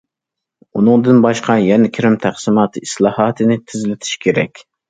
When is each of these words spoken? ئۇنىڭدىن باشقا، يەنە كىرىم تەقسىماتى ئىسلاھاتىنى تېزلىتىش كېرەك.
ئۇنىڭدىن 0.79 1.19
باشقا، 1.25 1.57
يەنە 1.65 1.91
كىرىم 1.97 2.17
تەقسىماتى 2.25 2.85
ئىسلاھاتىنى 2.89 3.59
تېزلىتىش 3.69 4.19
كېرەك. 4.27 4.69